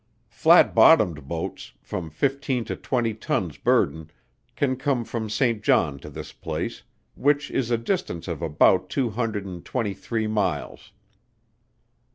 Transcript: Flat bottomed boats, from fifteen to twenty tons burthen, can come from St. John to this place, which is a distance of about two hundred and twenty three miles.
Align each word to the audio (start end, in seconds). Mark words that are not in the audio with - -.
Flat 0.31 0.73
bottomed 0.73 1.27
boats, 1.27 1.73
from 1.83 2.09
fifteen 2.09 2.65
to 2.65 2.75
twenty 2.75 3.13
tons 3.13 3.57
burthen, 3.59 4.09
can 4.55 4.75
come 4.75 5.05
from 5.05 5.29
St. 5.29 5.61
John 5.61 5.99
to 5.99 6.09
this 6.09 6.33
place, 6.33 6.81
which 7.13 7.51
is 7.51 7.69
a 7.69 7.77
distance 7.77 8.27
of 8.27 8.41
about 8.41 8.89
two 8.89 9.11
hundred 9.11 9.45
and 9.45 9.63
twenty 9.63 9.93
three 9.93 10.25
miles. 10.25 10.91